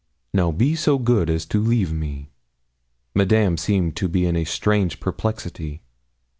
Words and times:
Now 0.33 0.49
be 0.49 0.75
so 0.75 0.97
good 0.97 1.29
as 1.29 1.45
to 1.45 1.61
leave 1.61 1.93
me.' 1.93 2.31
Madame 3.13 3.55
seemed 3.55 3.95
to 3.97 4.07
be 4.09 4.25
in 4.25 4.35
a 4.35 4.45
strange 4.45 4.99
perplexity. 4.99 5.83